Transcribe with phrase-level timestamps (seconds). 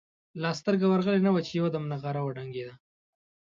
[0.41, 2.73] لا سترګه ورغلې نه وه چې یو دم نغاره وډنګېده.